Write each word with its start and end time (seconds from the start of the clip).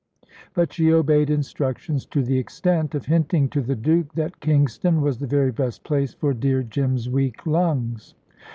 But 0.55 0.73
she 0.73 0.91
obeyed 0.91 1.29
instructions 1.29 2.07
to 2.07 2.23
the 2.23 2.39
extent 2.39 2.95
of 2.95 3.05
hinting 3.05 3.49
to 3.49 3.61
the 3.61 3.75
Duke 3.75 4.13
that 4.15 4.39
Kingston 4.39 4.99
was 4.99 5.19
the 5.19 5.27
very 5.27 5.51
best 5.51 5.83
place 5.83 6.15
for 6.15 6.33
dear 6.33 6.63
Jim's 6.63 7.07
weak 7.07 7.45
lungs. 7.45 8.15